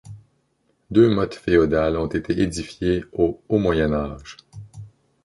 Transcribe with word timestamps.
Deux 0.89 1.09
mottes 1.11 1.35
féodales 1.35 1.95
ont 1.95 2.07
été 2.07 2.41
édifiées 2.41 3.03
au 3.13 3.39
haut 3.49 3.59
Moyen 3.59 3.93
Âge. 3.93 4.35